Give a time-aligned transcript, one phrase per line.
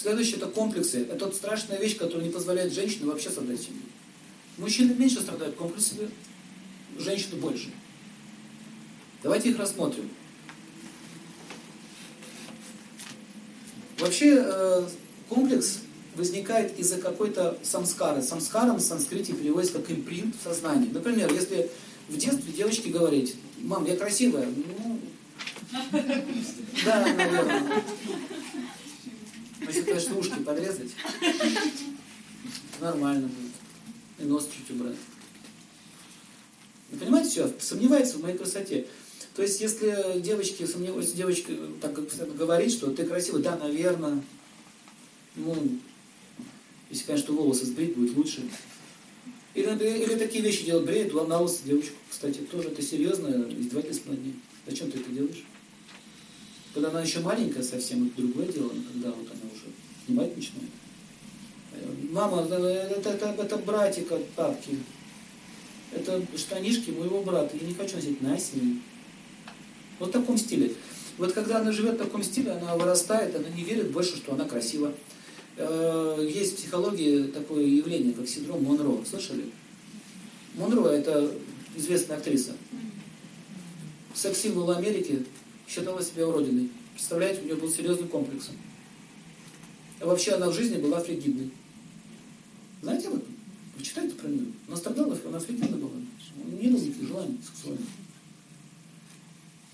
[0.00, 1.06] Следующее это комплексы.
[1.10, 3.82] Это страшная вещь, которая не позволяет женщине вообще создать семью.
[4.56, 6.08] Мужчины меньше страдают комплексами,
[6.98, 7.68] женщины больше.
[9.22, 10.08] Давайте их рассмотрим.
[13.98, 14.88] Вообще э,
[15.28, 15.80] комплекс
[16.16, 18.22] возникает из-за какой-то самскары.
[18.22, 20.88] Самскара на санскрите переводится как импринт в сознании.
[20.90, 21.70] Например, если
[22.08, 24.98] в детстве девочке говорить, мам, я красивая, ну,
[26.86, 27.84] да, наверное.
[29.70, 30.90] Если, конечно, ушки подрезать,
[32.80, 33.52] нормально будет.
[34.18, 34.96] И нос чуть убрать.
[36.90, 38.88] Вы понимаете, все, сомневается в моей красоте.
[39.36, 44.20] То есть, если девочки сомневаются, девочка так как говорит, что ты красивый, да, наверное,
[45.36, 45.78] ну,
[46.90, 48.42] если, конечно, волосы сбрить, будет лучше.
[49.54, 54.24] Или, или такие вещи делать, бреет на волосы девочку, кстати, тоже это серьезное издевательство над
[54.24, 54.34] ней.
[54.66, 55.44] Зачем ты это делаешь?
[56.80, 59.66] Когда она еще маленькая совсем, это другое дело, когда вот она уже
[60.06, 60.70] снимать начинает.
[62.10, 64.78] Мама, это, это, это братик от папки.
[65.92, 67.54] Это штанишки моего брата.
[67.60, 68.80] Я не хочу носить, на носи.
[69.98, 70.72] Вот в таком стиле.
[71.18, 74.46] Вот когда она живет в таком стиле, она вырастает, она не верит больше, что она
[74.46, 74.94] красива.
[75.58, 79.04] Э, есть в психологии такое явление, как синдром Монро.
[79.04, 79.50] Слышали?
[80.54, 81.30] Монро– это
[81.76, 82.52] известная актриса.
[84.14, 85.26] Секс-символ Америки
[85.70, 86.70] считала себя уродиной.
[87.00, 88.50] Представляете, у нее был серьезный комплекс.
[90.00, 91.50] А вообще она в жизни была фригидной.
[92.82, 93.34] Знаете об этом?
[93.74, 94.52] Почитайте про нее.
[94.68, 95.92] Она страдала, она фригидна была.
[96.60, 97.86] Не было никаких желаний сексуальных.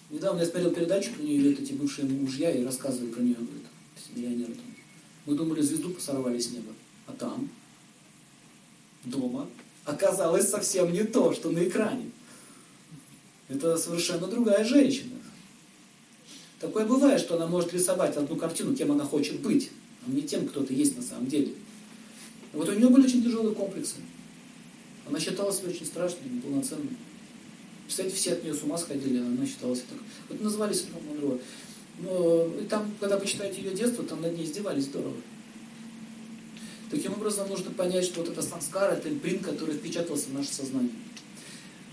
[0.09, 3.65] Недавно я смотрел передачу про нее, эти бывшие мужья, и рассказывали про нее, говорит,
[4.15, 4.77] миллионеры там.
[5.27, 6.73] Мы думали, звезду посоровали с неба.
[7.09, 7.51] А там,
[9.03, 9.49] дома,
[9.85, 12.09] оказалось совсем не то, что на экране.
[13.49, 15.16] Это совершенно другая женщина.
[16.61, 19.71] Такое бывает, что она может рисовать одну картину, кем она хочет быть,
[20.07, 21.53] а не тем, кто ты есть на самом деле.
[22.53, 23.97] Вот у нее были очень тяжелые комплексы.
[25.07, 26.97] Она считала себя очень страшной, неполноценной.
[27.85, 29.99] Представляете, все от нее с ума сходили, она считалась так.
[30.29, 31.39] Вот называли синдром Монро.
[31.99, 35.15] Но и там, когда почитаете ее детство, там над ней издевались здорово.
[36.91, 40.93] Таким образом, нужно понять, что вот это санскара, это импринт, который впечатался в наше сознание.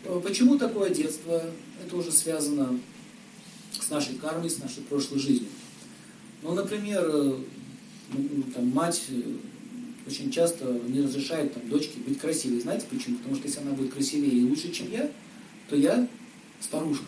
[0.05, 1.43] Э, почему такое детство?
[1.83, 2.79] Это уже связано
[3.93, 5.49] нашей кармой, с нашей прошлой жизнью.
[6.41, 7.35] Ну, например, э,
[8.53, 9.21] там, мать э,
[10.05, 12.59] очень часто не разрешает там, дочке быть красивой.
[12.59, 13.17] Знаете почему?
[13.17, 15.09] Потому что если она будет красивее и лучше, чем я,
[15.69, 16.07] то я
[16.59, 17.05] старушка.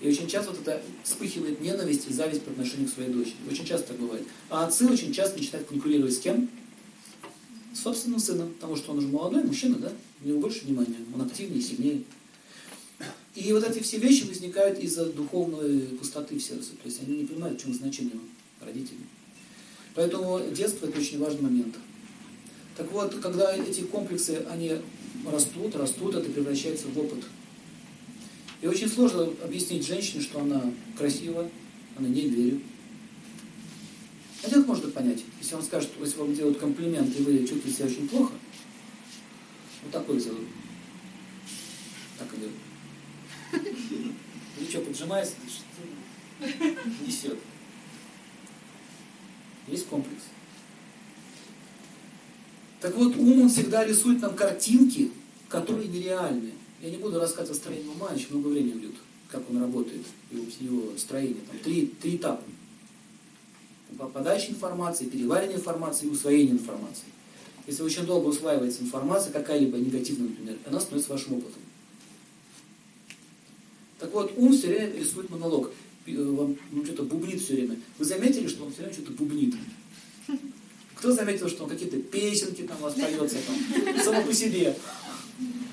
[0.00, 3.36] И очень часто вот это вспыхивает ненависть и зависть по отношению к своей дочери.
[3.50, 4.26] Очень часто так бывает.
[4.48, 6.48] А отцы очень часто начинают конкурировать с кем?
[7.74, 8.52] С собственным сыном.
[8.54, 9.92] Потому что он уже молодой мужчина, да?
[10.22, 12.02] У него больше внимания, он активнее, сильнее.
[13.34, 16.70] И вот эти все вещи возникают из-за духовной пустоты в сердце.
[16.70, 18.18] То есть они не понимают, в чем значение
[18.60, 19.06] родителей.
[19.94, 21.76] Поэтому детство– это очень важный момент.
[22.76, 24.72] Так вот, когда эти комплексы, они
[25.30, 27.24] растут, растут, это превращается в опыт.
[28.62, 31.48] И очень сложно объяснить женщине, что она красива,
[31.96, 32.60] она не верит.
[34.42, 35.22] А как можно понять?
[35.40, 38.32] Если он скажет, если вам делают комплимент, и вы чувствуете себя очень плохо,
[39.82, 40.46] вот такой сделаю.
[42.18, 42.54] Так и делаю.
[44.70, 45.32] Плечо поджимается,
[47.04, 47.38] несет.
[49.66, 50.22] Есть комплекс.
[52.80, 55.10] Так вот, ум он всегда рисует нам картинки,
[55.48, 56.52] которые нереальны.
[56.80, 58.94] Я не буду рассказывать о строении ума, еще много времени уйдет,
[59.28, 61.42] как он работает, его, его строение.
[61.48, 62.44] Там три, три этапа.
[64.14, 67.06] Подача информации, переваривание информации и усвоение информации.
[67.66, 71.60] Если очень долго усваивается информация, какая-либо негативная, например, она становится вашим опытом.
[74.00, 75.70] Так вот, ум все время рисует монолог.
[76.06, 77.76] Э, вам ну, что-то бубнит все время.
[77.98, 79.54] Вы заметили, что он все время что-то бубнит?
[80.94, 84.74] Кто заметил, что он какие-то песенки там остается там, само по себе?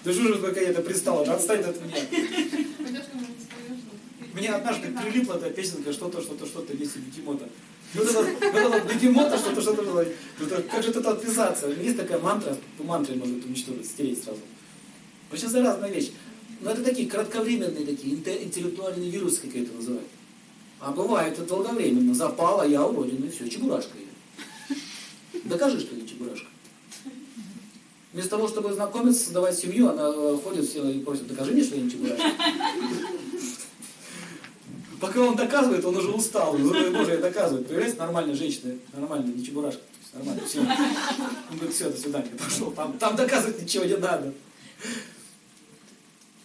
[0.03, 1.97] Да что же какая-то пристала, да отстань от меня.
[4.33, 7.49] Мне однажды прилипла эта песенка, что-то, что-то, что-то, если бегемота.
[7.93, 10.05] Вот, это бегемота, что-то, что-то,
[10.37, 10.61] что-то.
[10.63, 11.67] Как же это отписаться?
[11.69, 14.41] Есть такая мантра, по мантре можно уничтожить, стереть сразу.
[15.31, 16.11] Очень заразная вещь.
[16.61, 20.07] Но это такие кратковременные такие, интеллектуальные вирусы какие-то называют.
[20.79, 22.13] А бывает это долговременно.
[22.13, 24.75] Запала, я уродина, и все, чебурашка я.
[25.45, 26.47] Докажи, что я чебурашка.
[28.13, 31.75] Вместо того, чтобы знакомиться, создавать семью, она э, ходит все и просит, докажи мне, что
[31.75, 32.31] я не чебурашка.
[34.99, 36.57] Пока он доказывает, он уже устал.
[36.57, 37.63] Говорит, боже, я доказываю.
[37.63, 39.81] Появляется нормальная женщина, нормальная, не чебурашка.
[40.13, 40.59] Нормально, все.
[40.61, 42.71] Он говорит, все, до свидания, пошел.
[42.71, 44.33] Там, там доказывать ничего не надо.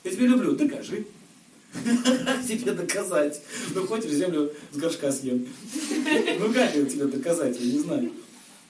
[0.05, 1.07] Я тебя люблю, докажи.
[2.49, 3.41] Тебе доказать.
[3.75, 5.47] Ну, хочешь землю с горшка съем.
[6.39, 8.13] Ну, как это тебе доказать, я не знаю.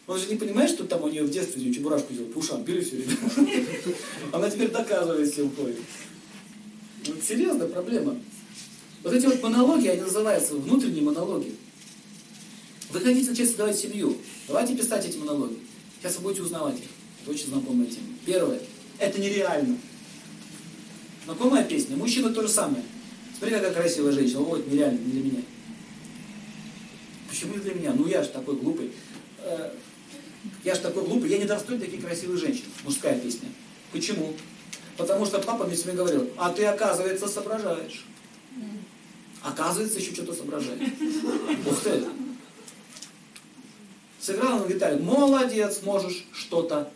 [0.06, 2.82] Он же не понимает, что там у нее в детстве чебурашку делал, по ушам били
[2.82, 3.16] все время.
[4.32, 5.78] Она теперь доказывает всем ходит.
[7.06, 8.16] Вот ну, серьезная проблема.
[9.02, 11.54] Вот эти вот монологи, они называются внутренние монологи.
[12.90, 14.16] Вы хотите начать создавать семью.
[14.46, 15.56] Давайте писать эти монологи.
[15.98, 16.86] Сейчас вы будете узнавать их.
[17.22, 18.06] Это очень знакомая тема.
[18.26, 18.60] Первое.
[18.98, 19.78] Это нереально.
[21.32, 21.96] Знакомая песня.
[21.96, 22.84] Мужчина то же самое.
[23.38, 24.40] Смотри, какая красивая женщина.
[24.40, 25.42] Вот, нереально, не для меня.
[27.26, 27.94] Почему не для меня?
[27.94, 28.90] Ну я же такой глупый.
[29.38, 29.70] Э,
[30.62, 32.64] я же такой глупый, я не достоин таких красивых женщин.
[32.84, 33.48] Мужская песня.
[33.92, 34.34] Почему?
[34.98, 38.04] Потому что папа мне всегда говорил, а ты, оказывается, соображаешь.
[39.42, 40.82] Оказывается, еще что-то соображает.
[41.66, 42.04] Ух ты!
[44.20, 46.92] Сыграл на гитаре, молодец, можешь что-то.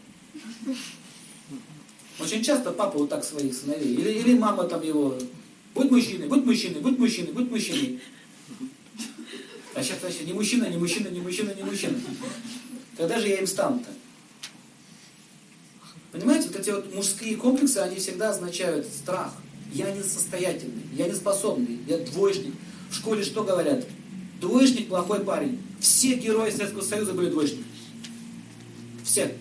[2.19, 3.95] Очень часто папа вот так своих сыновей.
[3.95, 5.19] Или, или мама там его,
[5.75, 8.01] будь мужчиной, будь мужчиной, будь мужчиной, будь мужчиной.
[9.75, 12.01] А сейчас вообще не мужчина, не мужчина, не мужчина, не мужчина.
[12.97, 13.91] Когда же я им стану-то?
[16.13, 19.35] Понимаете, вот эти вот мужские комплексы, они всегда означают страх.
[19.71, 22.55] Я не состоятельный, я не способный, я двоечник.
[22.91, 23.85] В школе что говорят?
[24.41, 25.61] Двоечник плохой парень.
[25.79, 27.67] Все герои Советского Союза были двоечниками.
[29.05, 29.37] Все.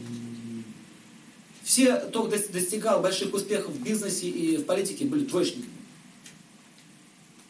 [1.66, 5.74] Все, кто достигал больших успехов в бизнесе и в политике, были двоечниками.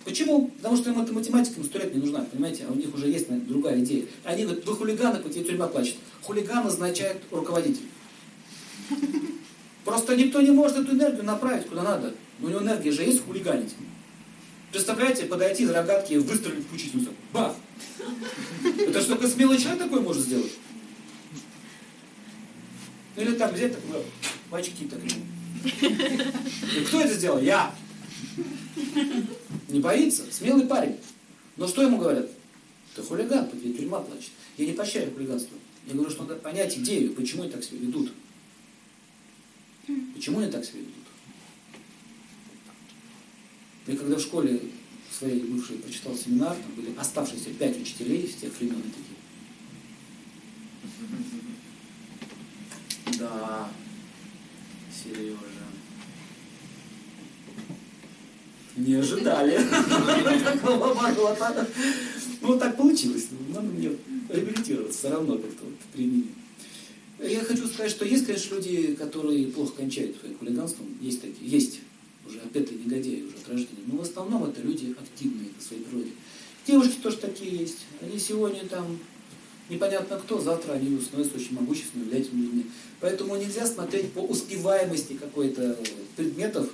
[0.06, 0.48] Почему?
[0.56, 2.64] Потому что им эта математика сто лет не нужна, понимаете?
[2.66, 4.06] А у них уже есть другая идея.
[4.24, 5.96] Они говорят, вы хулиганы, по тебе тюрьма плачет.
[6.22, 7.84] Хулиган означает руководитель.
[9.84, 12.14] Просто никто не может эту энергию направить куда надо.
[12.40, 13.76] Но у него энергия же есть хулиганить.
[14.72, 17.10] Представляете, подойти из рогатки и выстрелить в ключицу.
[17.34, 17.54] Бах!
[18.80, 20.54] Это что, только смелый человек такой может сделать?
[23.16, 23.78] Ну или там где-то
[24.50, 25.00] в очки так.
[25.04, 27.42] И кто это сделал?
[27.42, 27.74] Я.
[29.70, 30.98] Не боится, смелый парень.
[31.58, 32.30] Но что ему говорят?
[32.96, 34.32] Ты хулиган, тебе тюрьма плачет.
[34.58, 35.58] Я не прощаю хулиганство.
[35.88, 38.12] Я говорю, что надо понять идею, почему они так себя ведут.
[40.14, 40.94] Почему они так себя ведут?
[43.88, 44.60] Я когда в школе
[45.12, 49.16] своей бывшей прочитал семинар, там были оставшиеся пять учителей с тех времен такие.
[53.26, 53.70] Да,
[54.94, 55.38] Сережа.
[58.78, 59.58] Не ожидали
[60.44, 61.68] такого оборота.
[62.42, 63.28] Ну, так получилось.
[63.50, 63.92] Надо мне
[64.30, 66.26] реабилитироваться все равно как-то вот при
[67.20, 70.88] Я хочу сказать, что есть, конечно, люди, которые плохо кончают своим хулиганством.
[71.02, 71.50] Есть такие.
[71.50, 71.80] Есть.
[72.28, 73.84] Уже опять-то негодяи уже от рождения.
[73.88, 76.12] Но в основном это люди активные по своей природе.
[76.68, 77.86] Девушки тоже такие есть.
[78.02, 79.00] Они сегодня там
[79.70, 82.66] непонятно кто, завтра они становятся очень могущественными, влиятельными людьми.
[83.00, 85.78] Поэтому нельзя смотреть по успеваемости какой-то
[86.16, 86.70] предметов,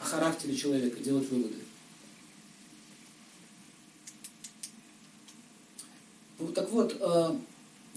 [0.00, 1.56] о характере человека, делать выводы.
[6.54, 7.36] Так вот, э,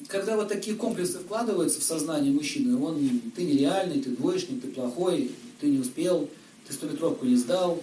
[0.08, 5.32] когда вот такие комплексы вкладываются в сознание мужчины, он, ты нереальный, ты двоечник, ты плохой,
[5.62, 6.30] ты не успел,
[6.68, 7.82] ты стометровку не сдал,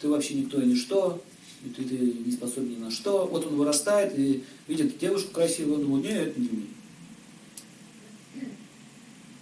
[0.00, 1.22] ты вообще никто и ничто,
[1.64, 3.26] и ты, ты не способен ни на что.
[3.26, 6.66] Вот он вырастает и видит девушку красивую, он думает, нет, это не меня.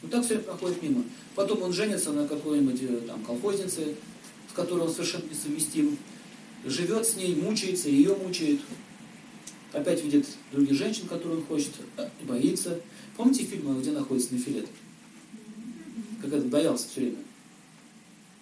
[0.02, 1.04] Вот так все проходит мимо.
[1.34, 3.94] Потом он женится на какой-нибудь э, там колхознице,
[4.50, 5.96] с которой он совершенно несовместим.
[6.64, 8.60] Живет с ней, мучается, ее мучает.
[9.72, 12.80] Опять видит других женщин, которые он хочет, э, боится.
[13.16, 14.66] Помните фильм «Где находится Нефилет»?
[16.20, 17.16] Как это боялся все время.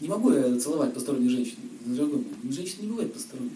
[0.00, 1.56] Не могу я целовать посторонних женщин.
[1.84, 3.50] Дорогой мой, женщина не бывает посторонней.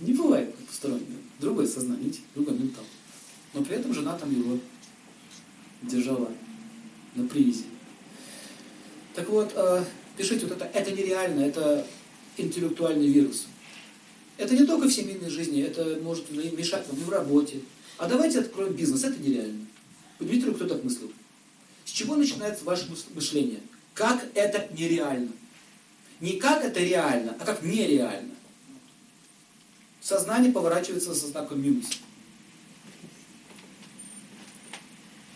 [0.00, 1.18] Не бывает посторонней.
[1.38, 2.84] Другое сознание, другой ментал.
[3.52, 4.58] Но при этом жена там его
[5.82, 6.30] держала
[7.14, 7.64] на привязи.
[9.14, 9.84] Так вот, э,
[10.16, 11.86] пишите, вот это, это нереально, это
[12.38, 13.46] интеллектуальный вирус.
[14.38, 17.60] Это не только в семейной жизни, это может мешать вам и в работе.
[17.98, 19.66] А давайте откроем бизнес, это нереально.
[20.18, 21.10] Дмитрий, кто так мыслит?
[21.84, 23.60] С чего начинается ваше мышление?
[23.94, 25.30] Как это нереально?
[26.20, 28.34] Не как это реально, а как нереально.
[30.00, 31.86] Сознание поворачивается со знаком минус.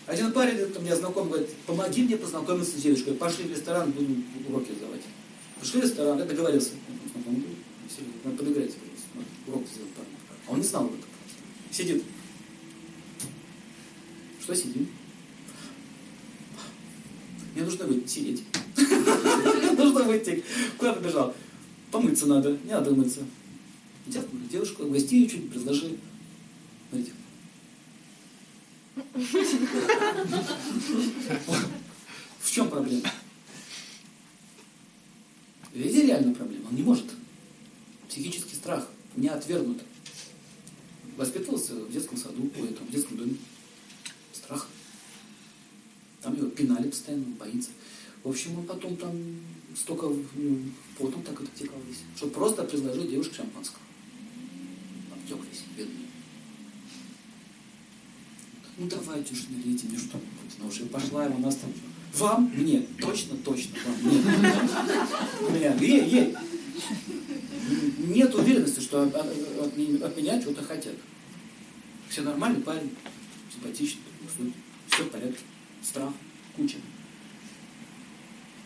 [0.07, 3.15] Один парень, у меня знакомый, говорит, помоги мне познакомиться с девушкой.
[3.15, 5.03] Пошли в ресторан, будем уроки сдавать.
[5.61, 6.71] Пошли в ресторан, я договорился.
[8.25, 8.73] Надо подыграть,
[9.47, 10.09] урок сделать парень.
[10.47, 11.05] А он не знал об этом.
[11.71, 12.03] Сидит.
[14.41, 14.89] Что сидим?
[17.59, 18.45] Мне нужно выйти, сидеть.
[18.77, 20.45] Нужно выйти.
[20.77, 21.35] Куда ты бежал?
[21.91, 23.27] Помыться надо, не надо мыться.
[24.07, 25.97] Идет девушка, угости ее чуть, предложи.
[26.89, 27.13] Смотрите.
[32.39, 33.11] В чем проблема?
[35.75, 36.69] Видите реально проблема.
[36.69, 37.07] Он не может.
[38.09, 38.87] Психический страх.
[39.17, 39.83] не отвергнут.
[41.17, 43.35] Воспитывался в детском саду, ой, в детском доме.
[44.33, 44.69] Страх.
[46.29, 47.71] Там его пинали постоянно, боится.
[48.23, 49.17] В общем, он потом там
[49.75, 50.59] столько ну,
[50.99, 52.01] потом так это текал весь.
[52.17, 53.81] Чтобы просто предложить девушке шампанского.
[55.11, 56.05] Обтек весь, бедный.
[58.77, 60.59] Ну давайте уж налейте мне что-нибудь.
[60.59, 61.73] Она уже пошла ему на стол.
[62.17, 62.53] Вам?
[62.55, 62.87] Мне.
[63.01, 63.79] Точно, точно.
[63.87, 65.55] Вам.
[65.55, 65.75] Меня.
[65.77, 66.37] Ей, ей.
[68.15, 70.95] Нет уверенности, что от меня что-то хотят.
[72.11, 72.95] Все нормальный парень,
[73.51, 74.03] симпатичный,
[74.91, 75.41] все в порядке.
[75.89, 76.13] Страх,
[76.55, 76.77] куча.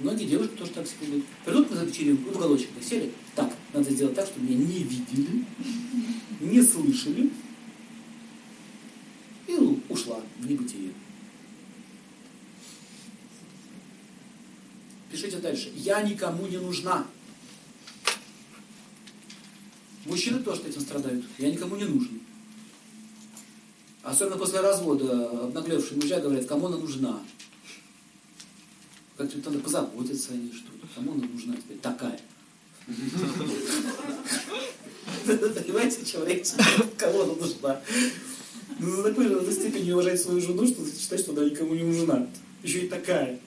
[0.01, 1.25] Многие девушки тоже так себя ведут.
[1.45, 3.13] Придут на вечеринку, в уголочек сели.
[3.37, 5.45] Так, надо сделать так, чтобы меня не видели,
[6.41, 7.31] не слышали.
[9.47, 9.55] И
[9.89, 10.93] ушла в небытие.
[15.13, 15.71] Пишите дальше.
[15.77, 17.07] Я никому не нужна.
[20.07, 21.25] Мужчины тоже этим страдают.
[21.39, 22.21] Я никому не нужен.
[24.03, 27.21] Особенно после развода обнаглевшие мужья говорят, кому она нужна.
[29.17, 30.81] Как-то надо позаботиться о ней, что ли.
[30.95, 32.19] Кому она нужна теперь такая.
[35.25, 36.49] Понимаете, речь?
[36.99, 37.81] Кому она нужна?
[38.81, 42.27] Ну, до такой же степени уважать свою жену, что считать, что она никому не нужна.
[42.65, 43.39] Еще и такая.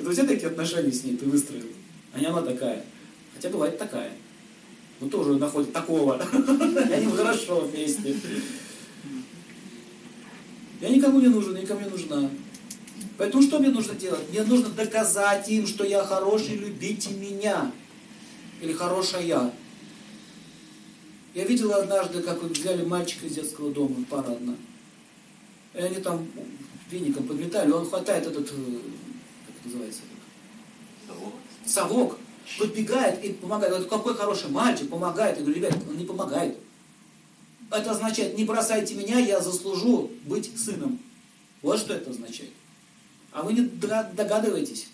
[0.00, 1.66] Это у тебя такие отношения с ней ты выстроил.
[2.12, 2.84] А не она такая.
[3.34, 4.12] Хотя бывает такая.
[5.00, 6.20] Ну тоже находит такого.
[6.20, 8.16] Они хорошо вместе.
[10.82, 12.28] Я никому не нужен, никому не нужна.
[13.16, 14.28] Поэтому что мне нужно делать?
[14.30, 17.70] Мне нужно доказать им, что я хороший, любите меня.
[18.60, 19.52] Или хорошая.
[21.34, 24.56] Я видела однажды, как взяли мальчика из детского дома, пара одна.
[25.74, 26.26] И они там
[26.90, 28.80] веником подметали, он хватает этот, э,
[29.46, 30.00] как это называется?
[31.06, 31.34] Совок.
[31.64, 32.18] Совок.
[32.58, 33.78] Подбегает и помогает.
[33.78, 35.36] Вот какой хороший мальчик, помогает.
[35.36, 36.56] Я говорю, ребят, он не помогает.
[37.72, 40.98] Это означает, не бросайте меня, я заслужу быть сыном.
[41.62, 42.52] Вот что это означает.
[43.30, 44.88] А вы не догадываетесь.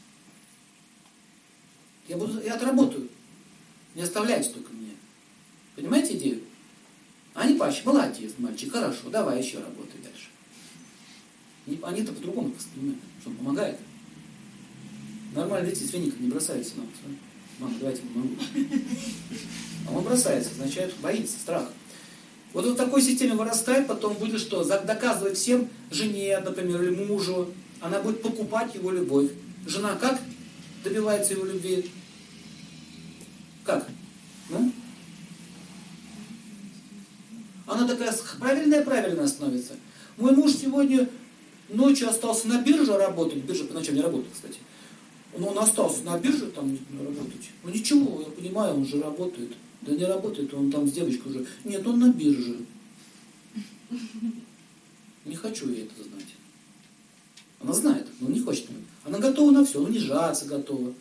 [2.07, 3.09] Я, буду, я отработаю.
[3.97, 4.93] Не оставляйте только меня.
[5.75, 6.43] Понимаете идею?
[7.35, 10.29] Они паче, молодец, мальчик, хорошо, давай еще работай дальше.
[11.83, 13.79] Они-то по-другому воспринимают, что он помогает.
[15.35, 16.85] Нормально дети с веником не бросаются на
[17.59, 18.37] Мама, давайте помогу.
[19.89, 21.69] А он бросается, означает боится, страх.
[22.53, 24.65] Вот в такой системе вырастает, потом будет что?
[24.65, 27.53] Доказывать всем жене, например, или мужу.
[27.81, 29.31] Она будет покупать его любовь.
[29.67, 30.21] Жена как
[30.83, 31.91] добивается его любви?
[33.65, 33.87] Как?
[34.49, 34.73] Ну?
[37.67, 39.75] Она такая правильная-правильная становится.
[40.17, 41.09] Мой муж сегодня
[41.69, 43.45] ночью остался на бирже работать.
[43.45, 44.59] Биржа по ночам не работает, кстати.
[45.37, 47.51] Но он остался на бирже там работать.
[47.63, 49.53] Ну ничего, я понимаю, он же работает.
[49.83, 51.47] Да не работает, он там с девочкой уже.
[51.65, 52.59] Нет, он на бирже.
[55.25, 56.27] Не хочу я это знать.
[57.61, 58.67] Она знает, но не хочет.
[59.05, 60.93] Она готова на все, унижаться готова.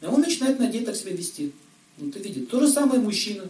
[0.00, 1.52] И он начинает на день так себя вести.
[1.98, 2.48] Ну, ты видишь.
[2.48, 3.44] То же самое мужчина.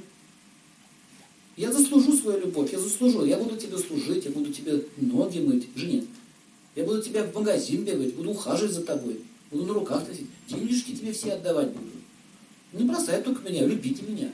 [1.57, 3.25] Я заслужу свою любовь, я заслужу.
[3.25, 6.05] Я буду тебе служить, я буду тебе ноги мыть, жене.
[6.75, 9.21] Я буду тебя в магазин бегать, буду ухаживать за тобой.
[9.51, 10.27] Буду на руках носить.
[10.49, 11.91] Денежки тебе все отдавать буду.
[12.73, 14.31] Не бросай только меня, любите меня.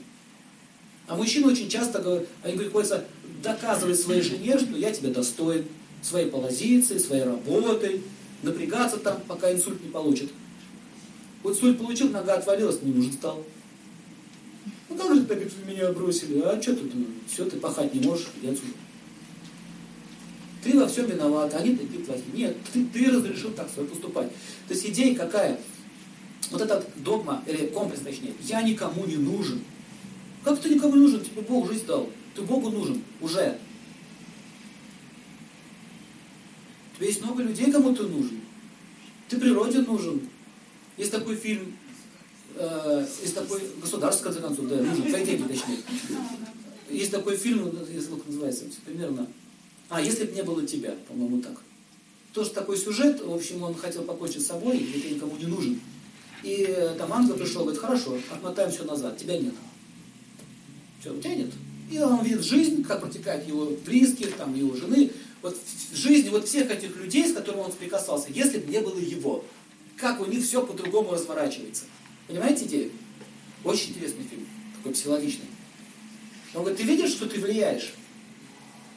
[1.09, 3.03] А мужчины очень часто, они приходится
[3.41, 5.65] доказывать своей жене, что я тебя достоин,
[6.03, 8.03] своей позиции, своей работой,
[8.43, 10.29] напрягаться там, пока инсульт не получит.
[11.41, 13.43] Вот инсульт получил, нога отвалилась, не нужен стал.
[14.87, 16.41] Ну как же так меня бросили?
[16.41, 16.91] А что тут?
[17.27, 18.73] Все, ты пахать не можешь, иди отсюда.
[20.63, 22.27] Ты во всем виноват, они такие плохие.
[22.33, 24.29] Нет, ты, ты разрешил так свой поступать.
[24.67, 25.59] То есть идея какая?
[26.51, 29.61] Вот этот догма, или комплекс точнее, я никому не нужен.
[30.43, 31.21] Как ты никому не нужен?
[31.21, 32.09] Тебе Бог жизнь дал.
[32.35, 33.57] Ты Богу нужен уже.
[36.93, 38.41] У тебя есть много людей, кому ты нужен.
[39.27, 40.21] Ты природе нужен.
[40.97, 41.77] Есть такой фильм,
[42.55, 45.77] э, есть такой государство, в конце концов, да, нужен, деньги точнее.
[46.89, 49.27] Есть такой фильм, как называется, примерно.
[49.87, 51.53] А, если бы не было тебя, по-моему, так.
[52.33, 55.79] Тоже такой сюжет, в общем, он хотел покончить с собой, и ты никому не нужен.
[56.43, 59.53] И там ангел пришел, говорит, хорошо, отмотаем все назад, тебя нет.
[60.99, 61.53] Все, тянет.
[61.91, 65.11] И он видит жизнь, как протекает его близких, там, его жены.
[65.41, 65.57] Вот
[65.91, 69.43] в жизни вот всех этих людей, с которыми он соприкасался, если бы не было его,
[69.97, 71.85] как у них все по-другому разворачивается.
[72.27, 72.91] Понимаете идею?
[73.63, 74.45] Очень интересный фильм,
[74.77, 75.45] такой психологичный.
[76.53, 77.93] Он говорит, ты видишь, что ты влияешь?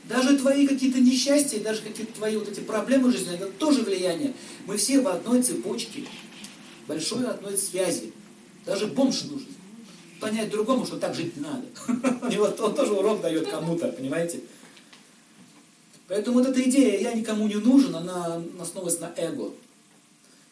[0.08, 4.34] Даже твои какие-то несчастья, даже какие-то твои вот эти проблемы жизни, это тоже влияние.
[4.66, 6.04] Мы все в одной цепочке,
[6.88, 8.12] большой одной связи.
[8.66, 9.48] Даже бомж нужен.
[10.22, 11.66] Понять другому, что так жить не надо.
[12.32, 14.40] И вот он тоже урок дает кому-то, понимаете?
[16.06, 19.52] Поэтому вот эта идея «я никому не нужен», она основывается на эго.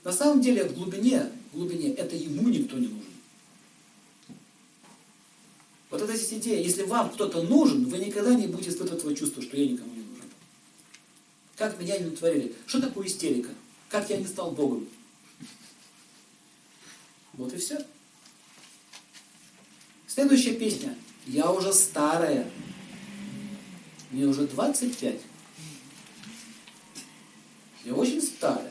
[0.03, 3.05] На самом деле в глубине, в глубине это ему никто не нужен.
[5.91, 9.43] Вот эта здесь идея, если вам кто-то нужен, вы никогда не будете испытывать этого чувства,
[9.43, 10.25] что я никому не нужен.
[11.57, 12.55] Как меня не утворили?
[12.67, 13.51] Что такое истерика?
[13.89, 14.89] Как я не стал Богом?
[17.35, 17.85] Вот и все.
[20.21, 20.95] Следующая песня.
[21.27, 22.47] Я уже старая.
[24.11, 25.19] Мне уже 25.
[27.87, 28.71] Я очень старая.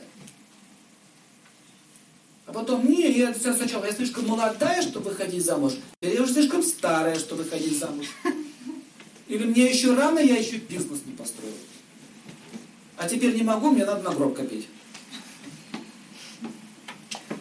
[2.46, 7.18] А потом, не, я сначала, я слишком молодая, чтобы выходить замуж, я уже слишком старая,
[7.18, 8.06] чтобы выходить замуж.
[9.26, 11.54] Или мне еще рано, я еще бизнес не построил.
[12.96, 14.68] А теперь не могу, мне надо на гроб копить.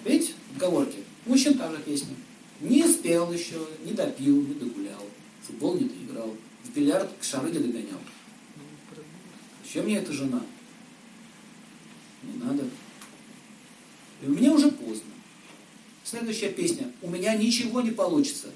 [0.04, 0.98] Видите, отговорки.
[1.28, 2.16] Мужчин та же песня.
[2.62, 5.06] Не спел еще, не допил, не догулял.
[5.48, 6.36] Футбол не доиграл.
[6.64, 8.00] В бильярд к шары не догонял.
[9.72, 10.42] Чем мне эта жена?
[12.24, 12.66] Не надо.
[14.22, 15.12] И у меня уже поздно.
[16.04, 16.92] Следующая песня.
[17.02, 18.48] У меня ничего не получится.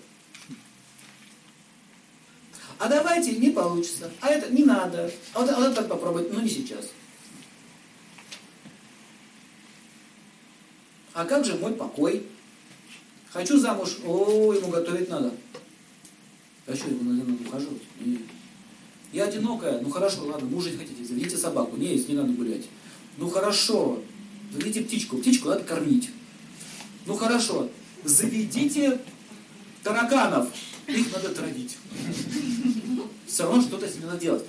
[2.80, 4.12] А давайте не получится.
[4.20, 5.10] А это не надо.
[5.34, 6.90] А вот, а вот так попробовать, но не сейчас.
[11.14, 12.26] А как же мой покой?
[13.34, 13.98] Хочу замуж.
[14.06, 15.32] О, ему готовить надо.
[16.68, 17.82] А что, ему надо, надо ухаживать?
[19.12, 19.82] Я одинокая.
[19.82, 21.76] Ну хорошо, ладно, мужа не хотите, заведите собаку.
[21.76, 22.66] Не, не надо гулять.
[23.18, 24.00] Ну хорошо,
[24.52, 25.18] заведите птичку.
[25.18, 26.12] Птичку надо кормить.
[27.08, 27.70] Ну хорошо,
[28.04, 29.00] заведите
[29.84, 30.50] тараканов.
[30.88, 31.78] Их надо травить.
[33.26, 34.44] Все равно что-то с ними надо делать.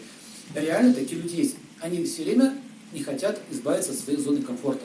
[0.55, 1.57] Реально такие люди есть.
[1.81, 2.59] Они все время
[2.93, 4.85] не хотят избавиться от своей зоны комфорта.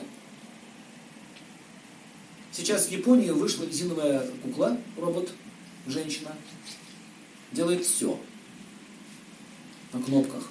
[2.60, 5.30] Сейчас в Японии вышла резиновая кукла, робот,
[5.86, 6.36] женщина.
[7.52, 8.20] Делает все.
[9.94, 10.50] На кнопках.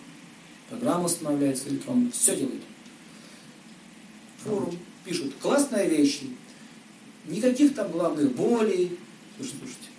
[0.72, 2.10] Программа устанавливается электронно.
[2.10, 2.64] Все делает.
[4.40, 5.36] Форум пишут.
[5.40, 6.32] Классные вещи.
[7.28, 8.98] Никаких там главных болей.
[9.36, 9.90] Слушайте, слушайте.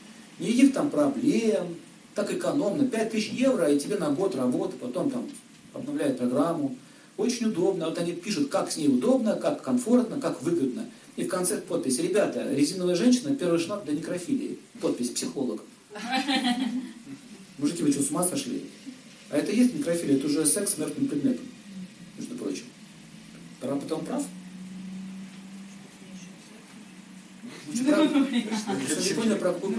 [0.40, 1.76] Никаких там проблем.
[2.16, 2.88] Так экономно.
[2.88, 4.76] 5000 евро, и тебе на год работы.
[4.78, 5.30] Потом там
[5.72, 6.76] обновляет программу.
[7.16, 7.86] Очень удобно.
[7.86, 10.90] Вот они пишут, как с ней удобно, как комфортно, как выгодно.
[11.16, 11.98] И в конце подпись.
[11.98, 14.58] Ребята, резиновая женщина, первый шаг для некрофилии.
[14.80, 15.62] Подпись, психолог.
[17.58, 18.64] Мужики, вы что, с ума сошли?
[19.30, 21.44] А это есть некрофилия, это уже секс с мертвым предметом,
[22.18, 22.64] между прочим.
[23.60, 24.24] Прав потом прав?
[27.72, 29.76] Не понял, про какую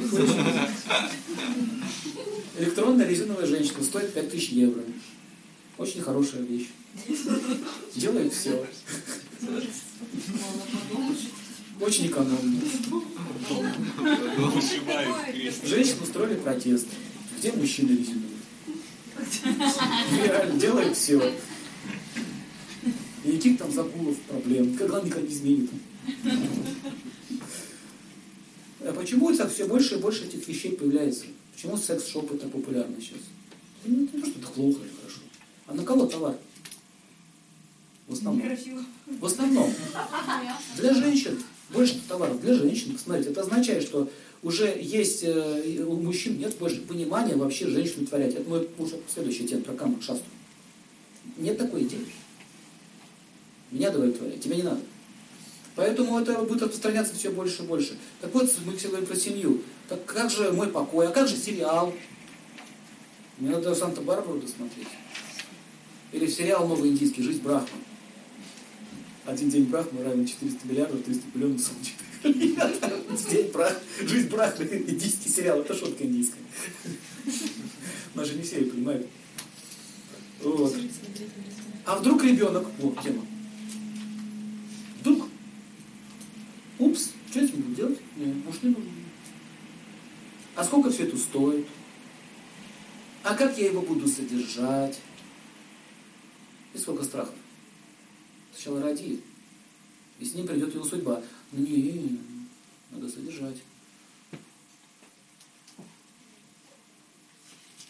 [2.60, 4.84] Электронная резиновая женщина стоит 5000 евро.
[5.78, 6.67] Очень хорошая вещь.
[7.96, 8.65] Делает все.
[11.82, 12.62] Очень экономно.
[15.63, 16.88] Женщины устроили протест.
[17.39, 18.38] Где мужчины резиновые?
[20.60, 21.34] Делает все.
[23.24, 24.76] И никаких там загулов, проблем.
[24.76, 25.72] Когда никогда не изменит.
[28.82, 31.26] А почему так все больше и больше этих вещей появляется?
[31.54, 33.20] Почему секс-шопы так популярны сейчас?
[33.86, 35.20] Ну, не то, что это плохо или хорошо.
[35.65, 36.38] А на кого товар?
[38.08, 38.58] В основном.
[39.20, 39.74] В основном.
[40.78, 41.39] Для женщин.
[41.73, 42.93] Больше товаров для женщин.
[42.93, 44.10] Посмотрите, это означает, что
[44.43, 48.34] уже есть, э, у мужчин нет больше понимания вообще женщину творять.
[48.34, 50.25] Это мой уже следующий тема про камок шасту.
[51.38, 52.05] Нет такой идеи.
[53.71, 54.81] Меня давай творять, тебе не надо.
[55.75, 57.97] Поэтому это будет распространяться все больше и больше.
[58.19, 59.62] Так вот, мы все говорим про семью.
[59.88, 61.93] Так как же мой покой, а как же сериал?
[63.38, 64.88] Мне надо Санта-Барбару досмотреть.
[66.12, 67.77] Или сериал новый индийский «Жизнь Брахма».
[69.25, 75.62] Один день Брахма равен 400 миллиардов, 300 миллионов солнечных День Брах, Жизнь Брахмы, индийский сериал,
[75.62, 76.41] это шутка индийская.
[78.15, 79.07] Нас же не все понимают.
[80.41, 80.75] Вот.
[81.86, 83.25] А вдруг ребенок, вот тема.
[84.99, 85.27] Вдруг,
[86.79, 87.99] упс, что с ним делать?
[88.17, 88.91] Нет, может не нужно.
[90.55, 91.65] А сколько все это стоит?
[93.23, 94.99] А как я его буду содержать?
[96.73, 97.36] И сколько страхов?
[98.62, 99.19] Сначала роди,
[100.19, 101.19] и с ним придет его судьба.
[101.52, 102.19] Не,
[102.91, 103.58] надо содержать.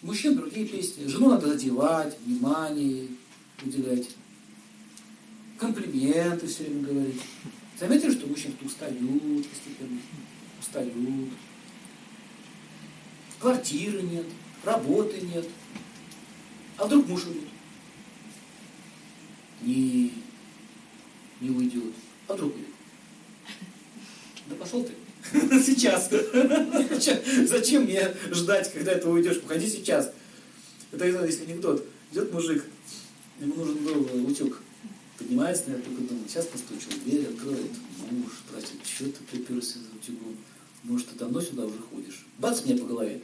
[0.02, 1.08] Мужчин другие песни.
[1.08, 3.10] Жену надо задевать, внимание
[3.62, 4.12] уделять.
[5.58, 7.22] Комплименты все время говорить.
[7.78, 8.98] Заметили, что мужчины устают
[9.50, 10.00] постепенно?
[10.62, 10.94] Устают.
[13.40, 14.26] Квартиры нет,
[14.64, 15.46] работы нет.
[16.78, 17.44] А вдруг муж уйдет?
[19.64, 20.21] Не,
[21.42, 21.94] не уйдет.
[22.28, 22.70] А вдруг уйдет?
[24.48, 24.94] Да пошел ты.
[25.64, 26.10] сейчас.
[27.48, 29.38] Зачем мне ждать, когда ты уйдешь?
[29.38, 30.14] Уходи сейчас.
[30.92, 31.86] Это есть анекдот.
[32.12, 32.66] Идет мужик,
[33.40, 34.62] ему нужен был утюг.
[35.18, 37.72] Поднимается, наверное, только думает, сейчас постучу, дверь откроет.
[38.10, 40.36] Муж, спросит, что ты приперся за утюгом?
[40.84, 42.26] Может, ты давно сюда уже ходишь?
[42.40, 43.22] Бац мне по голове.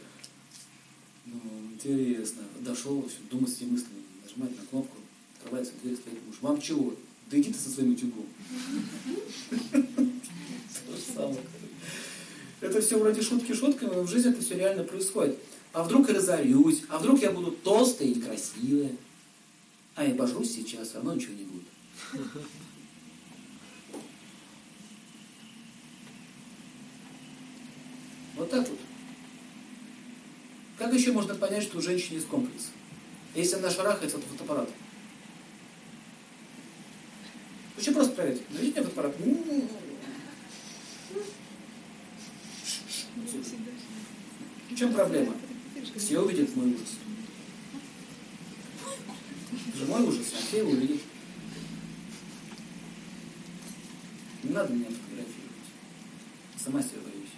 [1.25, 1.41] Ну,
[1.73, 2.43] интересно.
[2.61, 4.95] Дошел, все, думает с мыслями, нажимает на кнопку,
[5.37, 6.35] открывается дверь, стоит муж.
[6.41, 6.93] Вам чего?
[7.29, 8.25] Да иди ты со своим утюгом.
[12.61, 15.37] Это все вроде шутки шутками, но в жизни это все реально происходит.
[15.73, 18.95] А вдруг я разорюсь, а вдруг я буду толстая и некрасивая.
[19.95, 21.67] А я божусь сейчас, равно ничего не будет.
[28.35, 28.79] Вот так вот.
[30.77, 32.69] Как еще можно понять, что у женщины есть комплекс?
[33.33, 34.71] Если она шарахается от фотоаппарата.
[37.87, 38.41] Очень просто проверить.
[38.49, 39.15] Наведите фотоаппарат.
[44.69, 45.33] В чем проблема?
[45.95, 46.97] Все увидят мой ужас.
[49.69, 50.99] Это же мой ужас, а все его увидят.
[54.43, 55.53] Не надо меня фотографировать.
[56.57, 57.31] Сама себя боюсь.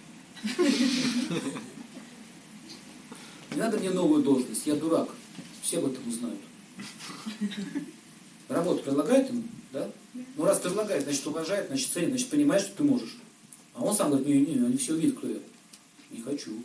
[3.52, 5.10] Не надо мне новую должность, я дурак.
[5.62, 6.40] Все об этом узнают.
[8.48, 9.90] Работу предлагают ему, да?
[10.36, 13.16] Ну раз предлагает, значит уважает, значит ценит, значит понимает, что ты можешь.
[13.74, 15.38] А он сам говорит, не, не, они все увидят, кто я.
[16.10, 16.62] Не хочу.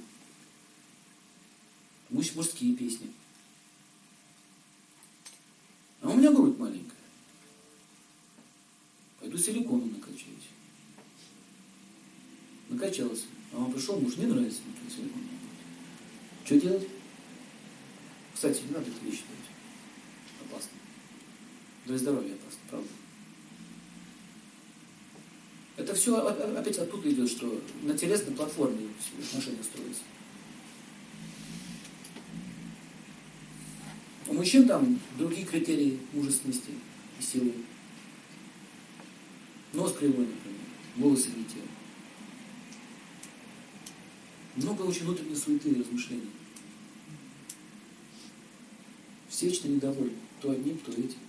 [2.09, 3.11] Муж, мужские песни.
[6.01, 6.95] А у меня грудь маленькая.
[9.19, 10.25] Пойду силиконом накачать.
[12.69, 13.25] Накачалась.
[13.53, 15.21] А он пришел, муж, не нравится силикон.
[16.43, 16.87] Что делать?
[18.33, 19.54] Кстати, не надо эти вещи делать.
[21.85, 22.87] Для здоровья опасно, правда.
[25.77, 28.87] Это все опять оттуда идет, что на телесной платформе
[29.19, 30.01] отношения строятся.
[34.27, 36.71] У мужчин там другие критерии мужественности
[37.19, 37.53] и силы.
[39.73, 40.61] Нос кривой, например,
[40.95, 41.59] волосы не те.
[44.55, 46.31] Много очень внутренней суеты и размышлений.
[49.29, 50.15] Все вечно недовольны.
[50.41, 51.24] То одним, то этим.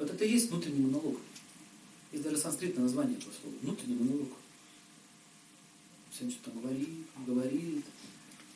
[0.00, 1.18] Вот это и есть внутренний монолог.
[2.10, 3.54] Есть даже санскритное название этого слова.
[3.60, 4.28] Внутренний монолог.
[6.10, 6.88] Всем что-то говорит,
[7.26, 7.84] говорит.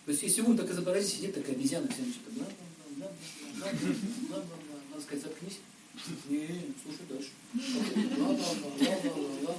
[0.06, 2.46] То есть если он так изобразить, сидит такая обезьяна, всем что-то бла
[2.96, 3.06] бла
[4.28, 4.56] бла бла
[4.90, 5.58] Надо сказать, заткнись.
[6.30, 7.30] Не, слушай дальше.
[8.16, 8.32] Бла
[9.42, 9.54] бла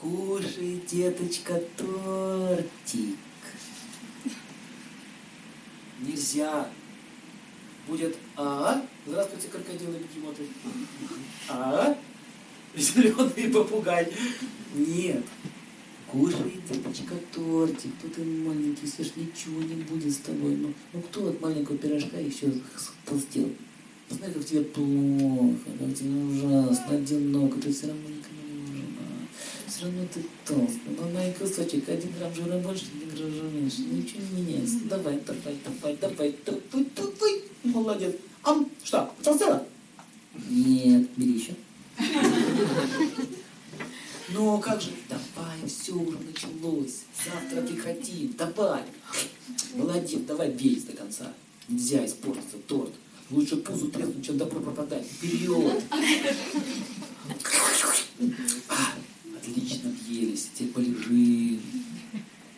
[0.00, 3.18] Кушай, деточка, тортик.
[6.00, 6.70] Нельзя.
[7.86, 8.84] Будет А.
[9.06, 10.42] Здравствуйте, крокодилы бегемоты.
[11.48, 11.96] А.
[12.74, 14.12] Зеленый попугай.
[14.74, 15.24] Нет.
[16.10, 17.90] Кушай, деточка, тортик.
[18.02, 20.56] Тут ты маленький, съешь, ничего не будет с тобой.
[20.56, 22.52] Ну, ну кто от маленького пирожка еще
[23.04, 23.50] толстел?
[24.08, 28.88] Знай, как тебе плохо, как тебе ужасно, одиноко, ты все равно никому не нужна.
[29.66, 30.96] Все равно ты толстый.
[30.96, 33.80] Ну, на кусочек, один грамм жира больше, один грамм жира меньше.
[33.80, 34.78] Ничего не меняется.
[34.84, 37.45] Давай, давай, давай, давай, давай, давай.
[37.66, 38.14] Молодец.
[38.42, 39.66] Ам, что, толстела?
[40.48, 41.54] Нет, бери еще.
[44.28, 44.90] Ну, как же?
[45.08, 47.04] Давай, все уже началось.
[47.24, 48.34] Завтра прекратим.
[48.36, 48.82] Давай.
[49.74, 51.32] Молодец, давай бей до конца.
[51.68, 52.92] Нельзя испортиться торт.
[53.30, 55.04] Лучше пузу треснуть, чем добро пропадать.
[55.04, 55.82] Вперед!
[58.68, 58.94] А,
[59.36, 60.50] отлично объелись.
[60.54, 61.58] Теперь полежи.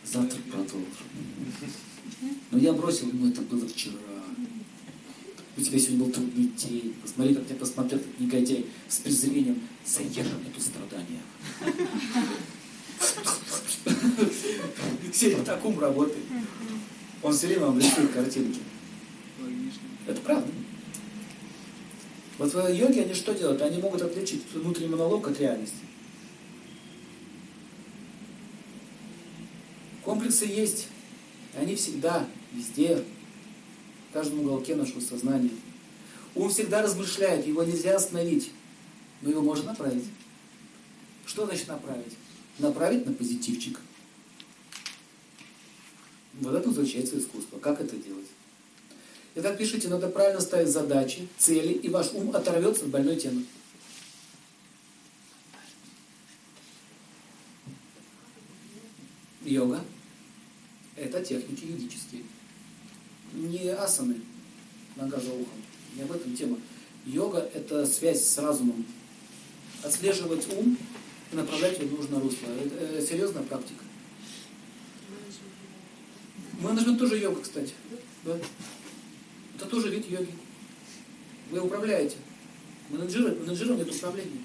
[0.03, 0.85] Завтра продолжим.
[2.51, 3.93] Но я бросил, ну это было вчера.
[5.59, 6.95] У тебя сегодня был трудный день.
[7.01, 9.61] Посмотри, как тебя посмотрел этот негодяй с презрением.
[9.85, 11.19] Заешь эту страдание.
[15.13, 16.23] Сидит так ум работает.
[17.21, 18.61] Он все время вам рисует картинки.
[20.07, 20.49] Это правда.
[22.37, 23.61] Вот в йоге они что делают?
[23.61, 25.75] Они могут отличить внутренний монолог от реальности.
[30.05, 30.87] Комплексы есть.
[31.53, 33.03] Они всегда, везде,
[34.09, 35.51] в каждом уголке нашего сознания.
[36.35, 38.51] Ум всегда размышляет, его нельзя остановить,
[39.21, 40.05] но его можно направить.
[41.25, 42.13] Что значит направить?
[42.57, 43.79] Направить на позитивчик.
[46.33, 47.59] Вот это называется искусство.
[47.59, 48.27] Как это делать?
[49.35, 53.45] Итак, пишите, надо правильно ставить задачи, цели, и ваш ум оторвется от больной темы.
[59.43, 59.83] Йога–
[60.95, 62.23] это техники юридические.
[63.33, 64.15] Не асаны,
[64.95, 65.61] нога за ухом.
[65.95, 66.57] Не об этом тема.
[67.05, 68.85] Йога– это связь с разумом.
[69.83, 70.77] отслеживать ум
[71.31, 72.47] и направлять его в нужное русло.
[72.63, 73.83] Это, это серьезная практика.
[76.59, 77.73] Менеджмент тоже йога, кстати.
[78.25, 78.37] Да?
[79.55, 80.33] Это тоже вид йоги.
[81.51, 82.17] Вы управляете.
[82.89, 84.43] Менеджирование, менеджирование это управление.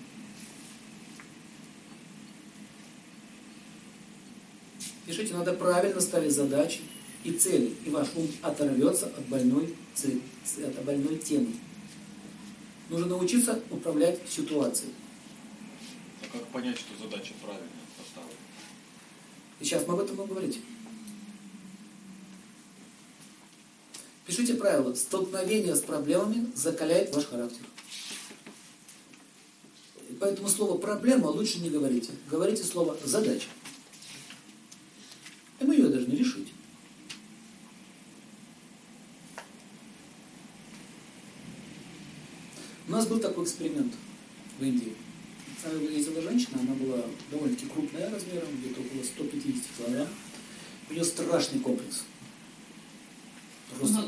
[5.06, 6.80] Пишите, надо правильно ставить задачи
[7.24, 10.20] и цели, и ваш ум оторвется от больной, цели,
[10.58, 11.54] от больной темы.
[12.90, 14.92] Нужно научиться управлять ситуацией.
[16.22, 18.38] А как понять, что задача правильно поставлена?
[19.58, 20.60] И сейчас мы об этом будем говорить.
[24.26, 24.94] Пишите правило.
[24.94, 27.64] Столкновение с проблемами закаляет ваш характер.
[30.20, 32.12] Поэтому слово «проблема» лучше не говорите.
[32.30, 33.48] Говорите слово «задача».
[35.60, 36.43] И мы ее должны решить.
[36.43, 36.43] У
[42.94, 43.92] нас был такой эксперимент
[44.58, 44.94] в Индии.
[45.90, 50.08] Ездила женщина, она была довольно-таки крупная размером, где-то около 150 килограмм.
[50.90, 52.02] У нее страшный комплекс.
[53.78, 54.04] Просто,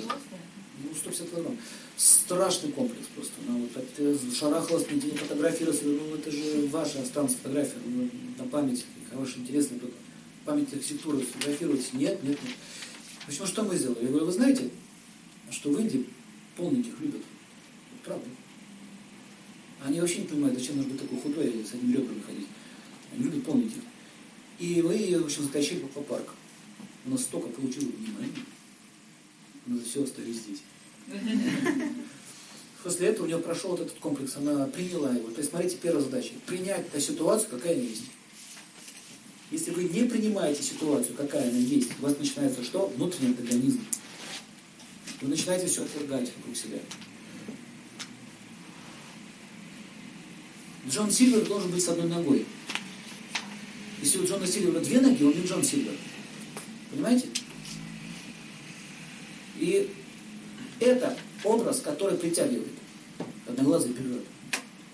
[0.85, 1.57] ну, 150 килограмм.
[1.97, 3.33] Страшный комплекс просто.
[3.49, 5.81] Она вот так э, шарахалась, нигде не фотографировалась.
[5.83, 7.79] Ну, это же ваша останется фотография.
[7.87, 9.97] Ну, на память, хорошая, интересная только.
[10.45, 11.93] Память архитектуры фотографировать.
[11.95, 12.55] Нет, нет, нет.
[13.27, 14.05] Общем, что мы сделали?
[14.05, 14.71] Я говорю, вы знаете,
[15.51, 16.07] что в Индии
[16.57, 17.23] полненьких любят.
[18.05, 18.27] Правда.
[19.83, 22.47] Они вообще не понимают, зачем нужно быть такой худой с одним ребрами ходить.
[23.13, 23.83] Они любят полненьких.
[24.59, 26.31] И мы ее, в общем, затащили по парк.
[27.05, 28.33] У нас столько получилось внимания.
[29.67, 30.63] Мы все остались здесь.
[32.83, 35.29] После этого у нее прошел вот этот комплекс, она приняла его.
[35.31, 36.33] То есть, смотрите, первая задача.
[36.47, 38.05] Принять ту ситуацию, какая она есть.
[39.51, 42.87] Если вы не принимаете ситуацию, какая она есть, у вас начинается что?
[42.97, 43.81] Внутренний антагонизм.
[45.21, 46.79] Вы начинаете все отвергать вокруг себя.
[50.89, 52.47] Джон Сильвер должен быть с одной ногой.
[54.01, 55.95] Если у Джона Сильвера две ноги, он не Джон Сильвер.
[56.91, 57.29] Понимаете?
[59.59, 59.91] И
[60.81, 62.73] это образ, который притягивает.
[63.47, 64.23] Одноглазый пират.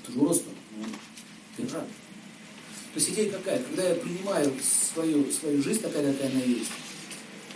[0.03, 0.53] Это же уродство.
[1.57, 1.87] Пират.
[2.95, 3.63] То есть идея какая?
[3.63, 6.71] Когда я принимаю свою, свою жизнь такая, какая она есть,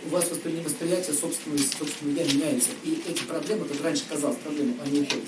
[0.05, 2.69] у вас восприятие собственного, собственного я меняется.
[2.83, 5.25] И эти проблемы, как раньше казалось проблемой, они уходят.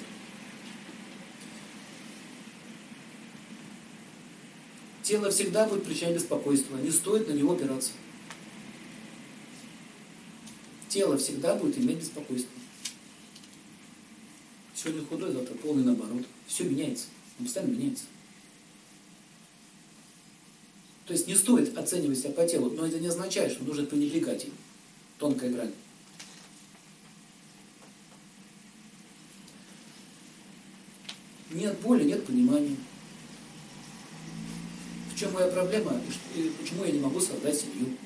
[5.10, 6.78] Тело всегда будет причинять беспокойство.
[6.78, 7.94] Не стоит на него опираться.
[10.88, 12.52] Тело всегда будет иметь беспокойство.
[14.76, 16.26] Сегодня худой, завтра полный наоборот.
[16.46, 17.08] Все меняется.
[17.40, 18.04] Он постоянно меняется.
[21.08, 24.46] То есть не стоит оценивать себя по телу, но это не означает, что нужно пренебрегать
[24.46, 24.52] им.
[25.18, 25.74] Тонкая грань.
[31.50, 32.78] Нет боли, нет понимания.
[35.20, 36.00] Чем моя проблема
[36.34, 37.98] и почему я не могу создать семью.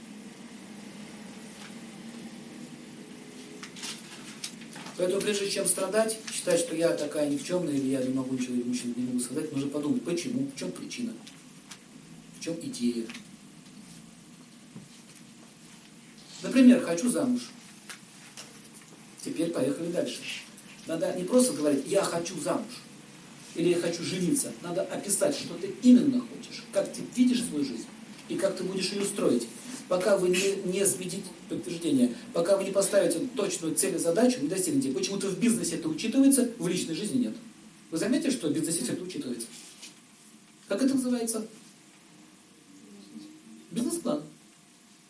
[4.98, 8.64] Поэтому прежде чем страдать, считать, что я такая никчемная, или я не могу ничего, или
[8.64, 11.14] мужчина не могу сказать, нужно подумать, почему, в чем причина,
[12.40, 13.06] в чем идея.
[16.42, 17.52] Например, хочу замуж.
[19.24, 20.20] Теперь поехали дальше.
[20.88, 22.74] Надо не просто говорить «я хочу замуж»
[23.56, 24.52] или «я хочу жениться».
[24.62, 27.86] Надо описать, что ты именно хочешь, как ты видишь свою жизнь
[28.30, 29.48] и как ты будешь ее строить
[29.88, 34.48] пока вы не, не сведите подтверждение, пока вы не поставите точную цель и задачу, не
[34.48, 34.92] достигнете.
[34.92, 37.36] Почему-то в бизнесе это учитывается, в личной жизни нет.
[37.92, 39.48] Вы заметили, что в бизнесе это учитывается?
[40.68, 41.46] Как это называется?
[43.72, 44.24] Бизнес-план.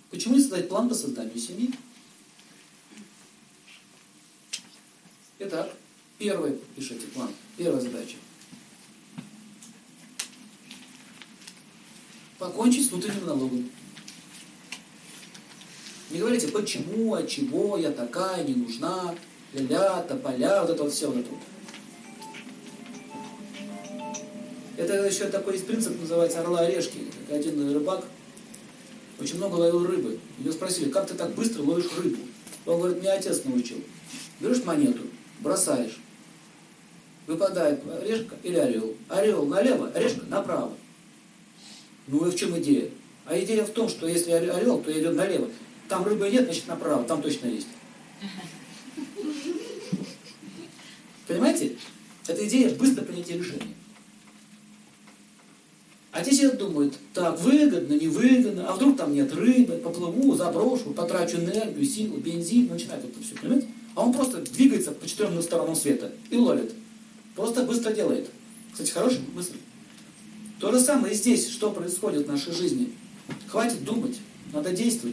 [0.09, 1.71] Почему не создать план по созданию семьи?
[5.39, 5.73] Итак,
[6.17, 8.15] первый пишите план, первая задача.
[12.43, 13.69] Покончить с внутренним налогом.
[16.11, 19.15] Не говорите, почему, от чего я такая, не нужна,
[19.53, 21.29] ля-ля, тополя, вот это вот все вот это.
[24.75, 27.07] Это еще такой есть принцип, называется орла-орешки.
[27.31, 28.03] Один рыбак
[29.21, 30.19] очень много ловил рыбы.
[30.37, 32.17] Его спросили, как ты так быстро ловишь рыбу?
[32.65, 33.77] Он говорит, мне отец научил.
[34.41, 35.03] Берешь монету,
[35.39, 35.97] бросаешь.
[37.25, 38.97] Выпадает орешка или орел.
[39.07, 40.73] Орел налево, орешка направо.
[42.07, 42.89] Ну и в чем идея?
[43.25, 45.49] А идея в том, что если орел, то идет налево.
[45.87, 47.67] Там рыбы нет, значит направо, там точно есть.
[51.27, 51.75] Понимаете?
[52.27, 53.73] Это идея быстро принятия решения.
[56.11, 61.37] А те сидят думают, так, выгодно, невыгодно, а вдруг там нет рыбы, поплыву, заброшу, потрачу
[61.37, 63.67] энергию, силу, бензин, начинает это все, понимаете?
[63.95, 66.73] А он просто двигается по четырем сторонам света и ловит.
[67.35, 68.29] Просто быстро делает.
[68.71, 69.55] Кстати, хорошая мысль.
[70.59, 72.93] То же самое и здесь, что происходит в нашей жизни.
[73.47, 74.17] Хватит думать,
[74.51, 75.11] надо действовать.